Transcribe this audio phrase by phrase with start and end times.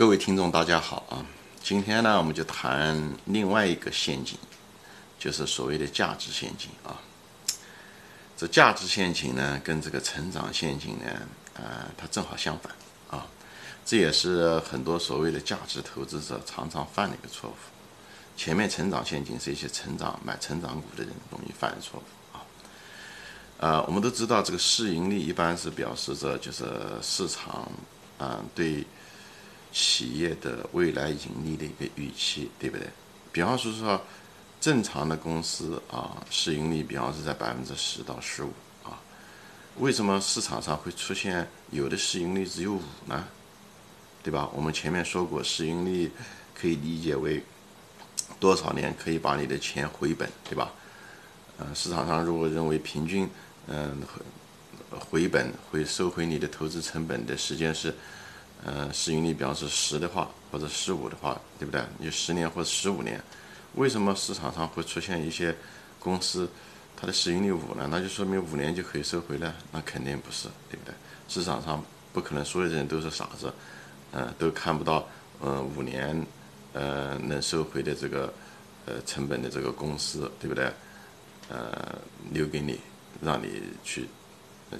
[0.00, 1.20] 各位听众，大家好啊！
[1.62, 4.38] 今天呢，我们就谈另外一个陷阱，
[5.18, 6.96] 就是所谓的价值陷阱啊。
[8.34, 11.04] 这价值陷阱呢，跟这个成长陷阱呢，
[11.52, 12.72] 呃，它正好相反
[13.10, 13.26] 啊。
[13.84, 17.54] 这也是很多所谓的价值投资者常常犯的一个错误。
[18.38, 22.40] 前面成长陷阱是一些成长买成长股的人容易犯的错误啊。
[23.58, 26.64] 呃，我们都知道，这个市盈率一般是表示着就是
[27.02, 27.70] 市场
[28.16, 28.86] 啊对。
[29.72, 32.88] 企业的未来盈利的一个预期，对不对？
[33.32, 34.00] 比方说说，
[34.60, 38.52] 正常的公司啊，市盈率比方是在百分之十到十五
[38.82, 39.00] 啊，
[39.78, 43.24] 为什么市场上会出现有的市盈率只有五呢？
[44.22, 44.50] 对吧？
[44.52, 46.10] 我们前面说过，市盈率
[46.54, 47.42] 可以理解为
[48.38, 50.72] 多少年可以把你的钱回本，对吧？
[51.58, 53.30] 嗯，市场上如果认为平均
[53.68, 54.02] 嗯
[54.90, 57.94] 回本会收回你的投资成本的时间是。
[58.62, 61.82] 呃，市盈率比方是十的话，或者十五的话，对不对？
[62.00, 63.18] 有十年或者十五年，
[63.74, 65.56] 为什么市场上会出现一些
[65.98, 66.46] 公司
[66.94, 67.88] 它的市盈率五呢？
[67.90, 69.54] 那就说明五年就可以收回了？
[69.72, 70.94] 那肯定不是，对不对？
[71.26, 73.50] 市场上不可能所有的人都是傻子，
[74.12, 75.08] 呃，都看不到，
[75.40, 76.26] 呃，五年，
[76.74, 78.30] 呃，能收回的这个，
[78.84, 80.70] 呃，成本的这个公司，对不对？
[81.48, 81.98] 呃，
[82.30, 82.78] 留给你，
[83.22, 84.06] 让你去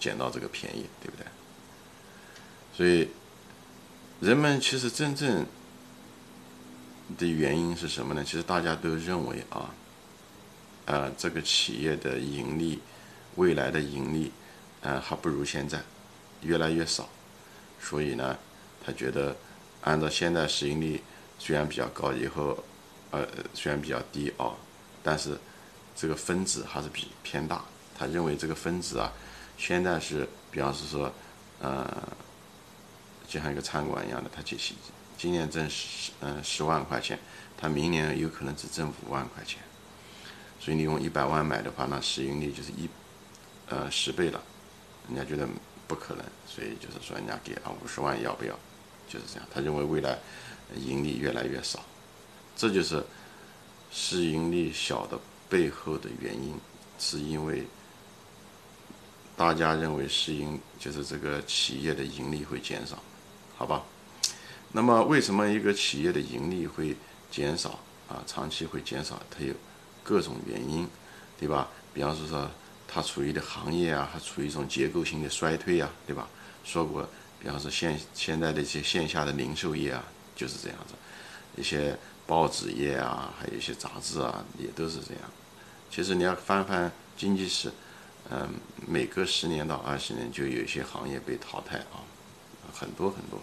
[0.00, 1.26] 捡到这个便宜，对不对？
[2.74, 3.06] 所以。
[4.18, 5.44] 人们其实真正
[7.18, 8.24] 的原因是什么呢？
[8.24, 9.74] 其实大家都认为啊，
[10.86, 12.80] 呃，这个企业的盈利，
[13.34, 14.32] 未来的盈利，
[14.80, 15.82] 呃，还不如现在，
[16.40, 17.06] 越来越少，
[17.78, 18.38] 所以呢，
[18.84, 19.36] 他觉得
[19.82, 21.02] 按照现在市盈率
[21.38, 22.64] 虽然比较高，以后
[23.10, 24.54] 呃虽然比较低啊，
[25.02, 25.38] 但是
[25.94, 27.62] 这个分子还是比偏大。
[27.94, 29.12] 他认为这个分子啊，
[29.58, 31.12] 现在是，比方是说，
[31.60, 31.86] 呃。
[33.28, 34.58] 就像一个餐馆一样的，他今
[35.18, 37.18] 今年挣十嗯十万块钱，
[37.56, 39.60] 他明年有可能只挣五万块钱，
[40.60, 42.88] 所以你用一百万买的话，那市盈率就是一
[43.68, 44.40] 呃十倍了，
[45.08, 45.48] 人家觉得
[45.88, 48.58] 不可能，所以就是说人家给啊五十万要不要？
[49.08, 50.18] 就是这样，他认为未来
[50.76, 51.84] 盈利越来越少，
[52.56, 53.04] 这就是
[53.90, 56.58] 市盈率小的背后的原因，
[56.98, 57.66] 是因为。
[59.38, 62.98] 大家认为市盈就是这个企业的盈利会减少。
[63.58, 63.82] 好吧，
[64.72, 66.94] 那么为什么一个企业的盈利会
[67.30, 68.22] 减少啊？
[68.26, 69.54] 长期会减少，它有
[70.04, 70.86] 各种原因，
[71.38, 71.68] 对吧？
[71.94, 72.50] 比方说说
[72.86, 76.28] 它处于的行业啊，还处于一种结构性的衰退啊，对吧？
[76.64, 77.08] 说过，
[77.40, 80.04] 比方说现现在的一些线下的零售业啊，
[80.36, 80.94] 就是这样子，
[81.58, 85.22] 一些报纸业啊，还有一些杂志啊，也都是这样。
[85.90, 87.72] 其实你要翻翻经济史，
[88.30, 88.50] 嗯，
[88.86, 92.04] 每隔十年到二十年就有一些行业被淘汰啊。
[92.72, 93.40] 很多很多，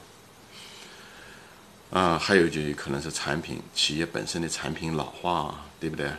[1.99, 6.09] 啊，还有就可能是产品企业本身的产品老化，啊对不对？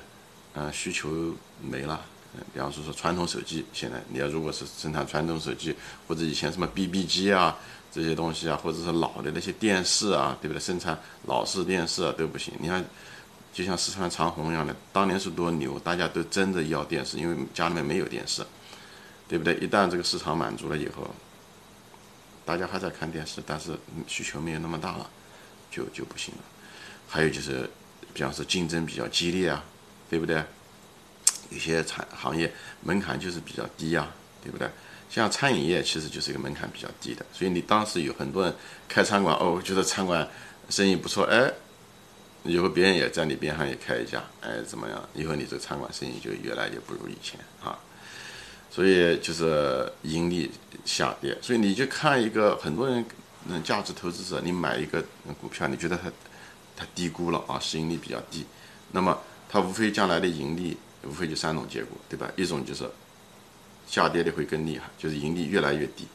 [0.55, 2.01] 嗯，需求没了。
[2.37, 5.75] 嗯，比方说说传统手机，现在你要如果是生产传统手机，
[6.07, 7.57] 或者以前什么 BB 机啊
[7.93, 10.61] 这些东西啊，或者是老的那些电视啊，对不对？
[10.61, 12.55] 生产老式电视啊都不行。
[12.61, 12.85] 你看，
[13.53, 18.45] 就像四川长虹一样的，当年是多牛，大家都争着要电视，因为家里面没有电视，
[19.29, 19.55] 对不对？
[19.57, 21.09] 一旦这个市场满足了以后。
[22.45, 25.11] 大家还在看电视，但是需求没有那么大了，
[25.71, 26.41] 就就不行了。
[27.09, 27.69] 还有就是，
[28.13, 29.65] 比方说竞争比较激烈啊，
[30.11, 30.43] 对不对？
[31.51, 34.13] 有些产行业门槛就是比较低啊，
[34.43, 34.69] 对不对？
[35.11, 38.53] 像餐饮业其实就是一个门槛比较低的，所以你当时有很多人
[38.89, 40.29] 开餐馆，哦，觉得餐馆
[40.71, 41.53] 生意不错，哎，
[42.43, 45.09] 以后别人也在你边上也开一家，哎，怎么样？
[45.15, 47.79] 以后你这个餐馆生意就越来越不如以前啊。
[48.75, 50.51] 所以就是盈利
[50.85, 53.05] 下跌，所以你就看一个很多人，
[53.47, 55.01] 嗯，价值投资者，你买一个
[55.41, 56.11] 股票，你觉得它
[56.77, 58.45] 它低估了啊，市盈率比较低，
[58.91, 59.17] 那么
[59.49, 62.29] 它无非将来的盈利无非就三种结果，对吧？
[62.37, 62.91] 一种就是
[63.87, 66.09] 下跌的会更厉害，就是盈利越来越低，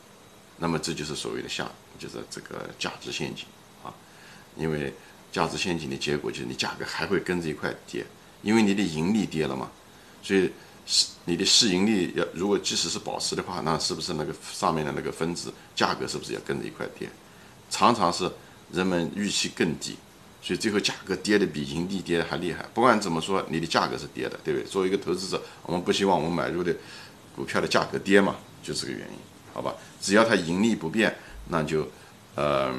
[0.58, 1.66] 那么这就是所谓的下，
[1.98, 3.46] 就是这个价值陷阱
[3.86, 3.96] 啊，
[4.58, 4.94] 因为
[5.32, 8.06] 价值陷阱的结果就是你价格还会跟着一块跌，
[8.42, 9.72] 因为你的盈利跌了嘛，
[10.22, 10.52] 所以。
[10.92, 17.08] 市你的市盈率要如果即使是保持的话，那是不是那个上面的那个分子价格是不是要跟着一块跌？
[17.70, 18.30] 常常是
[18.72, 19.96] 人们预期更低，
[20.42, 22.66] 所以最后价格跌的比盈利跌的还厉害。
[22.74, 24.68] 不管怎么说，你的价格是跌的，对不对？
[24.68, 26.76] 作为一个投资者，我们不希望我们买入的
[27.36, 29.20] 股票的价格跌嘛，就这个原因，
[29.54, 29.76] 好吧？
[30.02, 31.16] 只要它盈利不变，
[31.50, 31.88] 那就
[32.34, 32.74] 呃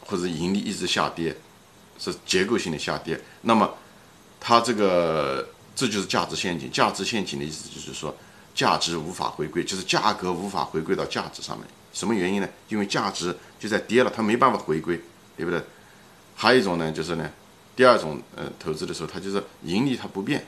[0.00, 1.34] 或者盈利一直下跌，
[1.98, 3.72] 是结构性的下跌，那么
[4.38, 5.48] 它这个。
[5.76, 6.68] 这就是价值陷阱。
[6.72, 8.12] 价值陷阱的意思就是说，
[8.52, 11.64] 价值无法回归，就是价格无法回归到价值上面。
[11.92, 12.48] 什么原因呢？
[12.68, 15.00] 因为价值就在跌了，它没办法回归，
[15.36, 15.62] 对不对？
[16.34, 17.30] 还有一种呢，就是呢，
[17.74, 20.44] 第二种呃投资的时候，它就是盈利它不变，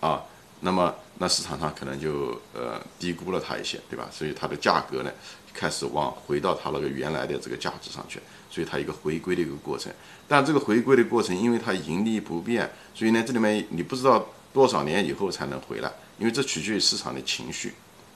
[0.00, 0.24] 啊，
[0.60, 4.08] 那么那市场上可能就呃低估了它一些，对吧？
[4.12, 5.10] 所以它的价格呢
[5.52, 8.20] 开始往回到它那个原来的这个价值上去，
[8.50, 9.92] 所以它一个回归的一个过程。
[10.28, 17.74] 但这个回归的过程，因为它盈利不变，所以呢这里面你不知道多少年以后才能回来，因为这取决于市场的情绪，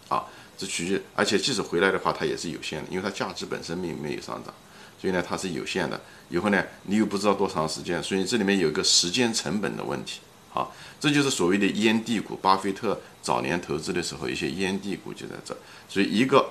[0.08, 0.24] 啊。
[0.56, 4.54] 这取决于，而且即使回来的话，它也是有限的，因为它价值本身并没有上涨，
[5.00, 6.00] 所以呢，它是有限的。
[6.30, 10.20] 以后呢，你又不知道多长时间，所以这里面有一个时间成本的问题。
[10.54, 12.36] 好，这就是所谓的烟蒂股。
[12.36, 15.56] 巴菲特早年投资的时候，一些烟蒂股就在这。
[15.88, 16.48] 所以，一个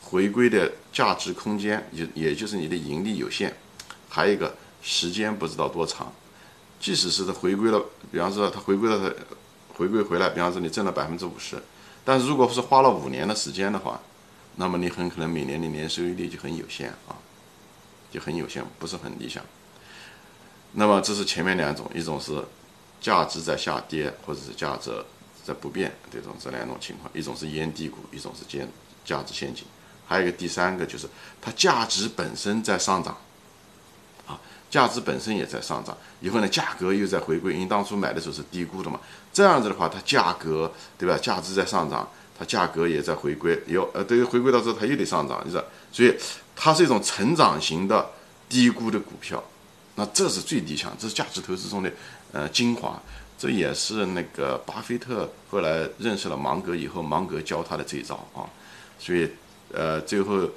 [0.00, 3.54] 回归的价值空间，也也就是你的盈利有限，
[4.08, 6.10] 还有一个时间不知道多长。
[6.80, 9.14] 即使是它回归了，比方说它回归了，他
[9.74, 11.62] 回归回来，比方说你挣了百分之五十。
[12.06, 14.00] 但是如果是花了五年的时间的话，
[14.56, 17.12] 那么你很可能每年的年收益率就很有限啊，
[18.10, 19.44] 就很有限，不是很理想。
[20.72, 22.42] 那么这是前面两种，一种是
[23.02, 24.90] 价值在下跌，或者是价值
[25.44, 28.64] 在不变这种这两种情况；一种是烟蒂股，一种是价
[29.04, 29.64] 价值陷阱，
[30.06, 31.06] 还有一个第三个就是
[31.40, 33.14] 它价值本身在上涨。
[34.26, 34.40] 啊
[34.70, 38.98] 价值本身也在上涨，以后呢，价格又在回归，因为当初买的时候是低估的嘛。
[39.30, 41.18] 这样子的话，它价格对吧？
[41.18, 42.08] 价值在上涨，
[42.38, 45.62] 它价格也在回归，有呃，对于回归到之后，它又得上涨，就是
[45.92, 46.16] 所以
[46.56, 48.10] 它是一种成长型的
[48.48, 49.44] 低估的股票。
[49.96, 51.92] 那这是最理想，这是价值投资中的
[52.32, 53.00] 呃精华。
[53.38, 58.44] 这也是那个巴菲特后来认识了芒格以后，芒格教他的这一招啊。
[58.98, 59.30] 所以
[59.72, 60.48] 呃，最后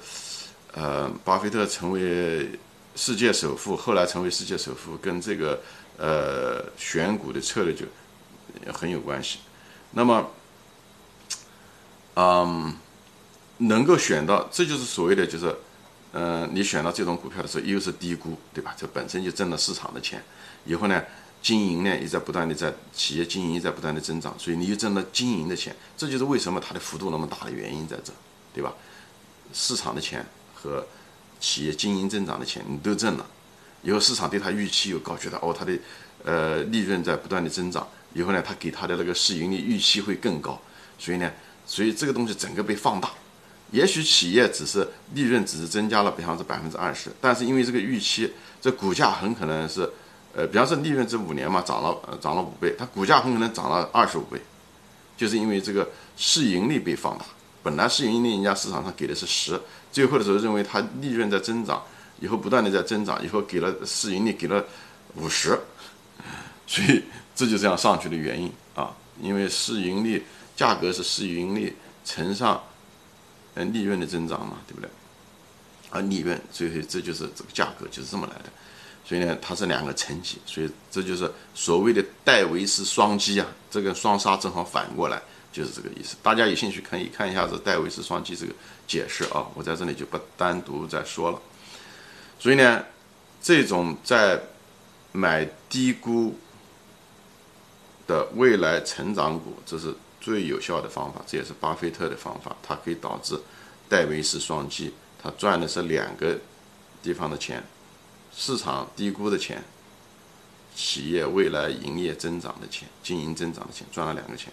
[0.72, 2.50] 呃，巴菲特成为。
[2.98, 5.60] 世界首富后来成为世界首富，跟这个
[5.98, 7.84] 呃选股的策略就
[8.72, 9.40] 很有关系。
[9.90, 10.30] 那么，
[12.14, 12.74] 嗯，
[13.58, 15.54] 能够选到，这就是所谓的，就是，
[16.14, 18.74] 嗯，你选到这种股票的时候，又是低估，对吧？
[18.78, 20.24] 这本身就挣了市场的钱，
[20.64, 21.04] 以后呢，
[21.46, 28.12] 经营呢也在不断的在企业经营也在不断的增长，所以你又挣了经营的钱，这就是为什么它的幅度那么大的原因在这，
[28.52, 28.74] 对吧？
[29.52, 30.84] 市场的钱和。
[31.38, 33.26] 企业经营增长的钱你都挣了，
[33.82, 35.78] 以后市场对它预期又高，觉得哦它的
[36.24, 40.58] 呃利润在不断的增长，以后呢它给它的那个市盈率预期会更高，
[40.98, 41.30] 所以呢，
[41.66, 43.10] 所以这个东西整个被放大。
[43.70, 49.86] 也许企业只是利润只是增加了比方说百分之二十，但是因为这个预期，这股价很可能是
[50.36, 54.38] 呃比方说利润这五年嘛涨了呃涨了五倍，它股价很可能涨了二十五倍，
[55.16, 55.88] 就是因为这个
[56.18, 57.24] 市盈率被放大。
[57.62, 59.58] 本来市盈率人家市场上给的是十，
[59.90, 61.82] 最后的时候认为它利润在增长，
[62.20, 64.62] 以后不断的在增长，以后给了市盈率给了
[65.14, 65.58] 五十，
[66.66, 67.02] 所以
[67.34, 70.24] 这就这样上去的原因啊，因为市盈率
[70.54, 71.74] 价格是市盈率
[72.04, 72.62] 乘上
[73.54, 74.90] 嗯利润的增长嘛，对不对？
[75.88, 78.50] 而利润所以这就是这个价格就是这么来的，
[79.06, 85.22] 所以呢它是两个层级，所以这就是所谓的戴维斯双击啊，这个双杀正好反过来。
[85.52, 88.52] 就是这个意思，大家有兴趣可以看一下子戴维斯双击这个
[88.86, 91.40] 解释啊，我在这里就不单独再说了。
[92.38, 92.84] 所以呢，
[93.40, 94.38] 这种在
[95.12, 96.36] 买低估
[98.06, 103.40] 的未来成长股，这是最有效的方法，这也是巴菲特的方法，它可以导致
[103.88, 104.92] 戴维斯双击，
[105.22, 106.38] 他赚的是两个
[107.02, 107.64] 地方的钱，
[108.36, 109.64] 市场低估的钱，
[110.74, 114.52] 企业未来营业增长的钱，经营增长的钱，赚了两个钱。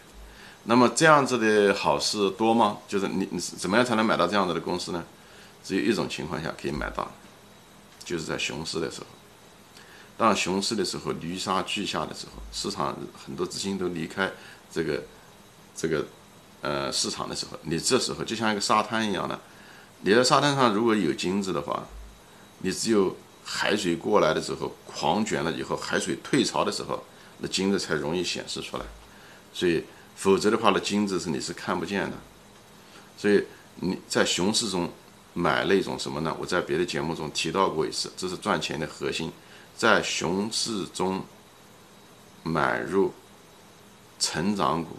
[0.64, 2.78] 那么这样子的好事多吗？
[2.88, 5.04] 就是你你怎么样才能买到这样子的公司呢？
[5.62, 7.12] 只有一种情况下可以买到，
[8.06, 9.08] 就是在熊市的时候。
[10.18, 14.32] 当熊市的时候，泥沙俱下的时候，市场很多资金都离开
[14.72, 15.04] 这个
[15.76, 16.06] 这个
[16.62, 19.38] 呃市场的时候，你这时候就像一个沙滩一样的，
[20.02, 21.84] 你在沙滩上如果有金子的话，
[22.60, 27.04] 你只有海水过来的时候，狂卷了以后，海水退潮的时候，
[27.40, 28.86] 那金子才容易显示出来。
[29.54, 29.84] 所以。
[30.16, 32.16] 否则的话呢，金子是你是看不见的，
[33.18, 33.44] 所以
[33.78, 34.88] 你在熊市中
[35.34, 36.38] 买那种什么呢？
[36.40, 39.32] 我在别的节目中提到过一次，这是赚钱的核心，
[39.76, 41.26] 在熊市中
[42.44, 43.12] 买入
[44.20, 44.98] 成长股，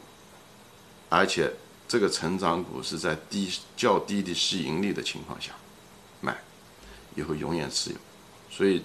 [1.09, 1.49] 而且
[1.87, 5.53] 这个成长股是在低较低的市盈率的情况下
[6.21, 6.37] 买，
[7.15, 7.97] 以后永远持有，
[8.55, 8.83] 所以。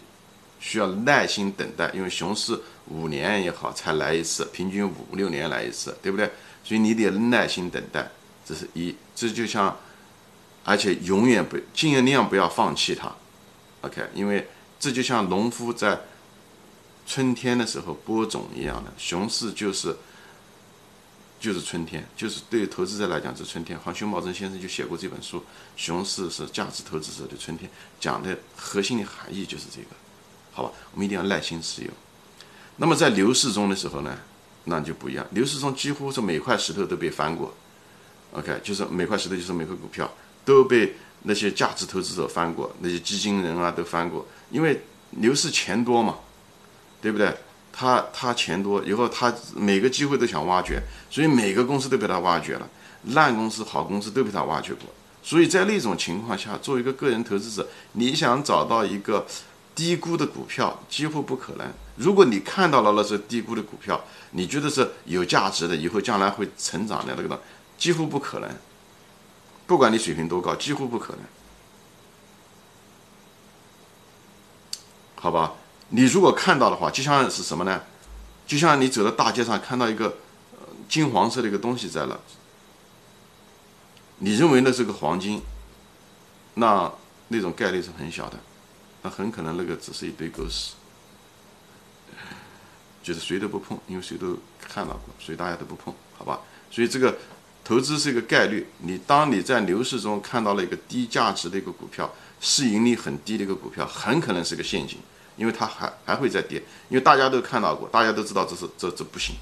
[0.61, 2.59] 需要耐心等待，因为熊市
[2.89, 6.29] 五年也好才来一次，平均五六年来一次，对不对？
[6.65, 8.11] 所以你得耐心等待，
[8.45, 8.93] 这是一。
[9.15, 9.73] 这就像，
[10.65, 13.09] 而且永远不尽量不要放弃它
[13.83, 14.05] ，OK？
[14.13, 15.97] 因为这就像农夫在
[17.07, 19.95] 春天的时候播种一样的，熊市就是
[21.39, 23.79] 就是春天，就是对于投资者来讲是春天。
[23.85, 25.37] 像熊宝珍先生就写过这本书
[25.77, 27.69] 《熊市是价值投资者的春天》，
[27.99, 29.87] 讲的核心的含义就是这个，
[30.51, 30.71] 好吧？
[30.93, 31.89] 我们一定要耐心持有。
[32.75, 34.17] 那么在牛市中的时候呢，
[34.65, 35.25] 那就不一样。
[35.31, 37.53] 牛市中几乎是每块石头都被翻过
[38.33, 40.11] ，OK，就是每块石头就是每块股票
[40.43, 44.81] 都被那些价值投资者翻过，那些基金人啊都翻过，因为
[45.11, 46.19] 牛市钱多嘛，
[47.01, 47.33] 对不对？
[47.71, 52.69] 他他钱多，以后他每个机会都想挖掘，所以每个公司都被他挖掘了，
[53.05, 54.83] 烂公司、好公司都被他挖掘过。
[55.21, 59.25] 所以在那种情况下，作为一个个人投资者，你想找到一个
[59.75, 61.67] 低估的股票几乎不可能。
[61.97, 67.41] 如果你看到了那是低估的股票，你觉得是有价值的，以后将来会成长的那个，
[67.77, 68.49] 几乎不可能。
[69.67, 71.21] 不管你水平多高，几乎不可能。
[75.15, 75.53] 好吧？
[75.89, 77.81] 你如果看到的话，就像是什么呢？
[78.45, 80.17] 就像你走到大街上看到一个
[80.87, 82.17] 金黄色的一个东西在那，
[84.17, 85.41] 你认为那是个黄金，
[86.55, 86.91] 那
[87.27, 88.39] 那种概率是很小的，
[89.03, 90.73] 那很可能那个只是一堆狗屎，
[93.03, 96.39] 就是谁都不碰，因为谁都看到过，所以大家都不碰，好吧？
[96.71, 97.17] 所以这个
[97.63, 104.97] 投资是一个概率，你当你在牛市中看到了一个低价值的一个股票，市盈率很低的一个股票，很可能是个陷阱。
[105.39, 109.35] 因为它还还会再跌，因为大家都看到过，大家都知道这是这这不行，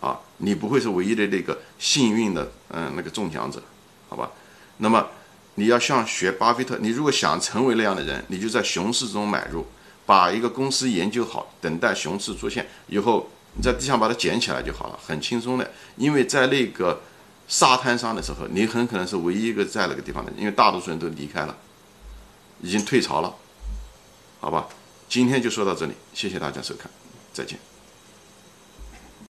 [0.00, 3.60] 啊，你不会是唯一的那个幸运的嗯那个中奖者，
[4.08, 4.30] 好吧？
[4.78, 5.08] 那么
[5.56, 9.66] 你要像学巴菲特，你如果想成为那样的人，你就在熊市中买入，
[10.06, 15.70] 把一个公司研究好，等待熊市出现以后，你在地上把它捡起来就好了，很轻松的。
[15.96, 17.00] 因为在那个
[17.48, 21.56] 沙滩上的时候，你很可能是唯一一个在那个地方的，因为大多数人都离开了，
[22.62, 23.34] 已经退潮了，
[24.40, 24.68] 好吧？
[25.10, 26.88] 今天就说到这里，谢谢大家收看，
[27.32, 27.58] 再见。